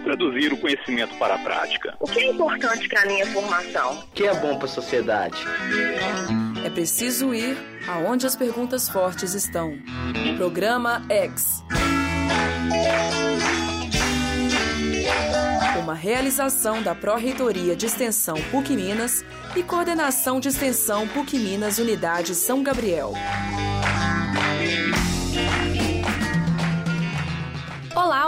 [0.00, 1.94] traduzir o conhecimento para a prática.
[2.00, 4.00] O que é importante para a minha formação?
[4.00, 5.44] O que é bom para a sociedade?
[6.64, 7.56] É preciso ir
[7.88, 9.78] aonde as perguntas fortes estão.
[10.36, 11.64] Programa X.
[15.82, 19.24] Uma realização da Pró-Reitoria de Extensão PUC Minas
[19.56, 23.12] e Coordenação de Extensão PUC Minas Unidade São Gabriel.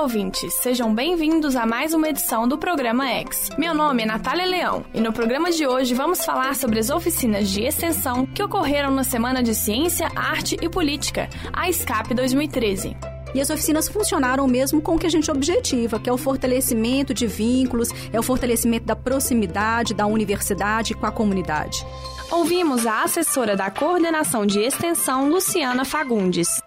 [0.00, 0.54] Olá, ouvintes!
[0.54, 3.50] Sejam bem-vindos a mais uma edição do Programa X.
[3.58, 7.50] Meu nome é Natália Leão e no programa de hoje vamos falar sobre as oficinas
[7.50, 12.96] de extensão que ocorreram na Semana de Ciência, Arte e Política, a SCAP 2013.
[13.34, 17.12] E as oficinas funcionaram mesmo com o que a gente objetiva, que é o fortalecimento
[17.12, 21.86] de vínculos, é o fortalecimento da proximidade da universidade com a comunidade.
[22.30, 26.62] Ouvimos a assessora da Coordenação de Extensão, Luciana Fagundes.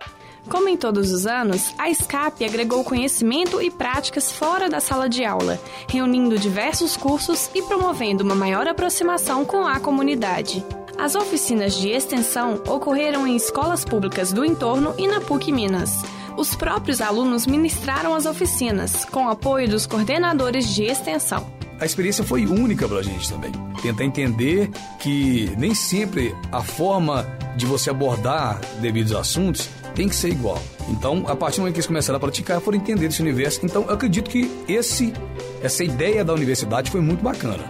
[0.49, 5.23] Como em todos os anos, a SCAP agregou conhecimento e práticas fora da sala de
[5.23, 10.63] aula, reunindo diversos cursos e promovendo uma maior aproximação com a comunidade.
[10.97, 16.03] As oficinas de extensão ocorreram em escolas públicas do entorno e na PUC Minas.
[16.37, 21.47] Os próprios alunos ministraram as oficinas, com apoio dos coordenadores de extensão.
[21.79, 23.51] A experiência foi única para a gente também.
[23.81, 24.69] Tentar entender
[24.99, 30.61] que nem sempre a forma de você abordar devidos assuntos tem que ser igual.
[30.89, 33.61] Então, a partir do momento que eles começaram a praticar, foram entender esse universo.
[33.63, 35.13] Então, eu acredito que esse,
[35.61, 37.63] essa ideia da universidade foi muito bacana.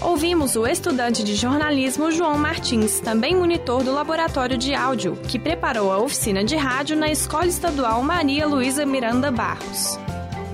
[0.00, 5.90] Ouvimos o estudante de jornalismo João Martins, também monitor do laboratório de áudio, que preparou
[5.90, 9.98] a oficina de rádio na Escola Estadual Maria Luísa Miranda Barros.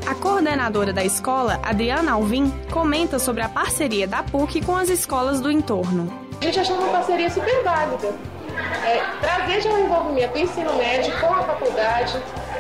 [0.07, 5.41] A coordenadora da escola, Adriana Alvim, comenta sobre a parceria da PUC com as escolas
[5.41, 6.13] do entorno.
[6.41, 8.32] A gente achou uma parceria super válida
[8.85, 12.19] é, trazer já o envolvimento do ensino médio com a faculdade,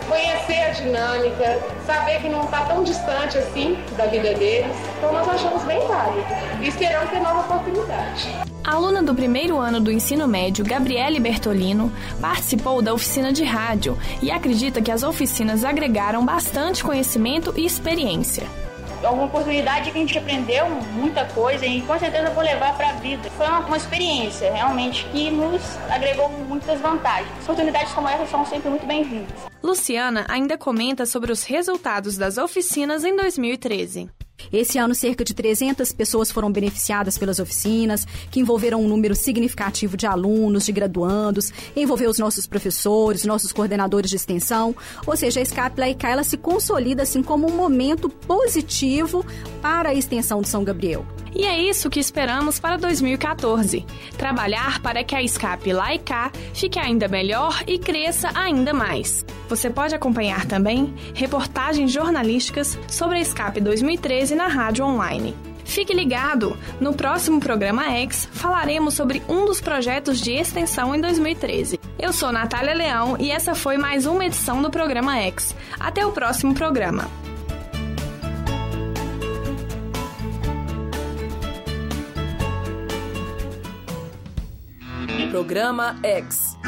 [0.08, 4.76] conhecer a dinâmica, saber que não está tão distante assim da vida deles.
[4.98, 6.26] Então nós achamos bem válido
[6.60, 8.28] e esperamos ter nova oportunidade.
[8.64, 13.98] A aluna do primeiro ano do ensino médio, Gabriele Bertolino, participou da oficina de rádio
[14.22, 18.46] e acredita que as oficinas agregaram bastante conhecimento e experiência
[19.10, 22.92] uma oportunidade que a gente aprendeu muita coisa e com certeza vou levar para a
[22.94, 23.30] vida.
[23.30, 27.30] Foi uma, uma, experiência realmente que nos agregou muitas vantagens.
[27.42, 29.32] Oportunidades como essa são sempre muito bem-vindas.
[29.62, 34.10] Luciana ainda comenta sobre os resultados das oficinas em 2013.
[34.52, 39.96] Esse ano, cerca de 300 pessoas foram beneficiadas pelas oficinas, que envolveram um número significativo
[39.96, 44.74] de alunos, de graduandos, envolveu os nossos professores, nossos coordenadores de extensão.
[45.06, 49.24] Ou seja, a SCAP Laicá, ela se consolida assim como um momento positivo
[49.60, 51.06] para a extensão de São Gabriel.
[51.34, 53.84] E é isso que esperamos para 2014.
[54.18, 59.24] Trabalhar para que a SCAP lá e cá fique ainda melhor e cresça ainda mais.
[59.48, 65.34] Você pode acompanhar também reportagens jornalísticas sobre a SCAP 2013 na rádio online.
[65.64, 66.56] Fique ligado!
[66.80, 71.80] No próximo programa X falaremos sobre um dos projetos de extensão em 2013.
[71.98, 75.54] Eu sou Natália Leão e essa foi mais uma edição do programa X.
[75.80, 77.08] Até o próximo programa.
[85.32, 86.58] Programa X.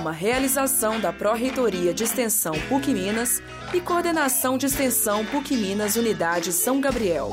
[0.00, 3.42] Uma realização da Pró-Reitoria de Extensão PUC Minas
[3.74, 7.32] e Coordenação de Extensão PUC Minas Unidade São Gabriel.